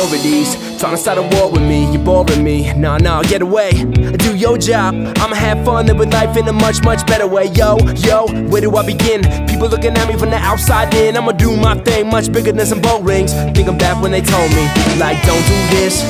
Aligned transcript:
authorities. 0.00 0.56
Trying 0.80 0.92
to 0.92 0.96
start 0.96 1.18
a 1.18 1.22
war 1.22 1.50
with 1.50 1.62
me, 1.62 1.90
you're 1.92 2.02
boring 2.02 2.42
me. 2.42 2.72
Nah, 2.74 2.96
nah, 2.98 3.22
get 3.22 3.42
away. 3.42 3.70
Do 3.72 4.36
your 4.36 4.56
job. 4.56 4.94
I'ma 5.18 5.34
have 5.34 5.64
fun, 5.64 5.86
live 5.86 5.98
with 5.98 6.12
life 6.12 6.36
in 6.36 6.48
a 6.48 6.52
much, 6.52 6.82
much 6.82 7.06
better 7.06 7.26
way. 7.26 7.46
Yo, 7.48 7.76
yo, 7.96 8.26
where 8.48 8.60
do 8.60 8.74
I 8.76 8.84
begin? 8.84 9.22
People 9.46 9.68
looking 9.68 9.92
at 9.96 10.08
me 10.08 10.16
from 10.16 10.30
the 10.30 10.36
outside 10.36 10.92
in. 10.94 11.16
I'ma 11.16 11.32
do 11.32 11.56
my 11.56 11.74
thing, 11.82 12.08
much 12.08 12.32
bigger 12.32 12.52
than 12.52 12.66
some 12.66 12.80
bow 12.80 13.00
rings. 13.00 13.32
Think 13.32 13.68
I'm 13.68 13.76
back 13.76 14.00
when 14.02 14.12
they 14.12 14.22
told 14.22 14.50
me, 14.52 14.64
like, 14.98 15.20
don't 15.26 15.44
do 15.46 15.58
this. 15.76 16.02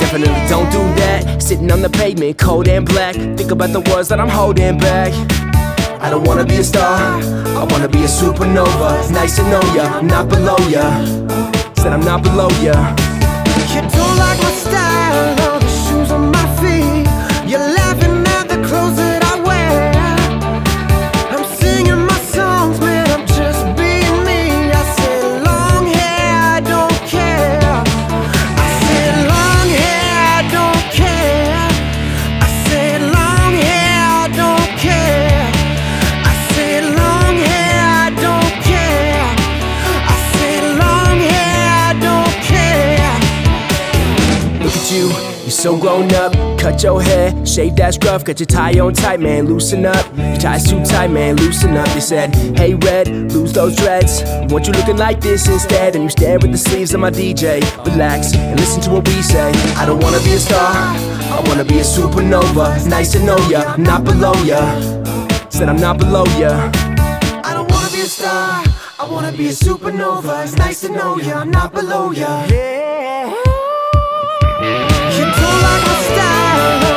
Definitely 0.00 0.34
don't 0.48 0.70
do 0.70 0.82
that. 1.00 1.42
Sitting 1.42 1.70
on 1.72 1.80
the 1.82 1.90
pavement, 1.90 2.38
cold 2.38 2.68
and 2.68 2.86
black. 2.86 3.14
Think 3.14 3.50
about 3.50 3.70
the 3.70 3.80
words 3.80 4.08
that 4.08 4.20
I'm 4.20 4.28
holding 4.28 4.78
back. 4.78 5.12
I 6.00 6.10
don't 6.10 6.24
wanna 6.24 6.44
be 6.44 6.56
a 6.56 6.64
star, 6.64 6.98
I 7.22 7.66
wanna 7.70 7.88
be 7.88 8.00
a 8.00 8.06
supernova. 8.06 9.10
Nice 9.10 9.36
to 9.36 9.42
know 9.44 9.62
ya, 9.74 10.02
not 10.02 10.28
below 10.28 10.58
ya. 10.68 10.84
Said 11.74 11.92
I'm 11.92 12.04
not 12.04 12.22
below 12.22 12.48
ya. 12.60 13.03
You 13.56 13.80
don't 13.82 14.16
like 14.18 14.42
my 14.42 14.50
style 14.50 15.43
so 45.64 45.78
grown 45.78 46.12
up. 46.12 46.30
Cut 46.60 46.82
your 46.82 47.00
hair, 47.00 47.32
shave 47.46 47.74
that 47.76 47.94
scruff, 47.94 48.22
cut 48.22 48.38
your 48.38 48.46
tie 48.46 48.78
on 48.80 48.92
tight, 48.92 49.18
man. 49.18 49.46
Loosen 49.46 49.86
up, 49.86 50.04
your 50.14 50.36
tie's 50.36 50.68
too 50.68 50.84
tight, 50.84 51.10
man. 51.10 51.36
Loosen 51.36 51.74
up. 51.74 51.88
You 51.94 52.02
said, 52.02 52.34
Hey, 52.58 52.74
Red, 52.74 53.08
lose 53.32 53.54
those 53.54 53.74
dreads. 53.74 54.22
Want 54.52 54.66
you 54.66 54.74
looking 54.74 54.98
like 54.98 55.22
this 55.22 55.48
instead? 55.48 55.94
And 55.94 56.04
you 56.04 56.10
stare 56.10 56.34
at 56.34 56.52
the 56.52 56.58
sleeves 56.58 56.92
of 56.92 57.00
my 57.00 57.10
DJ. 57.10 57.62
Relax 57.86 58.34
and 58.34 58.60
listen 58.60 58.82
to 58.82 58.90
what 58.90 59.08
we 59.08 59.22
say. 59.22 59.52
I 59.80 59.86
don't 59.86 60.02
wanna 60.02 60.18
be 60.18 60.32
a 60.34 60.38
star, 60.38 60.70
I 60.70 61.42
wanna 61.46 61.64
be 61.64 61.78
a 61.78 61.82
supernova. 61.82 62.86
Nice 62.86 63.12
to 63.12 63.24
know 63.24 63.38
ya, 63.48 63.62
I'm 63.62 63.82
not 63.82 64.04
below 64.04 64.34
ya. 64.44 64.60
Said 65.48 65.70
I'm 65.70 65.80
not 65.80 65.96
below 65.96 66.26
ya. 66.36 66.70
I 67.42 67.54
don't 67.54 67.70
wanna 67.70 67.90
be 67.90 68.02
a 68.02 68.06
star. 68.06 68.64
I 69.00 69.08
wanna 69.10 69.32
be 69.32 69.48
a 69.48 69.52
supernova. 69.52 70.44
It's 70.44 70.56
nice 70.58 70.82
to 70.82 70.90
know 70.90 71.16
ya. 71.16 71.40
I'm 71.40 71.50
not 71.50 71.72
below 71.72 72.10
ya. 72.12 72.44
Yeah 72.50 73.43
like 75.62 75.86
a 75.86 75.96
star. 76.08 76.93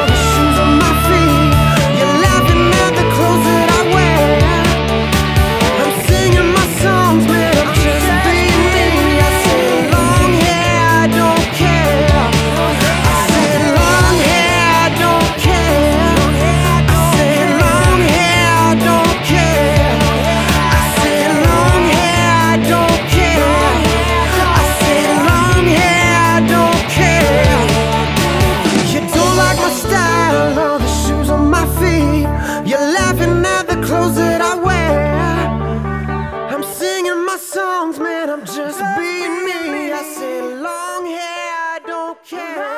I'm 38.29 38.45
just 38.45 38.79
being 38.97 39.45
me. 39.45 39.91
I 39.91 40.03
said 40.03 40.59
long 40.59 41.05
hair, 41.05 41.53
I 41.75 41.79
don't 41.85 42.23
care. 42.25 42.76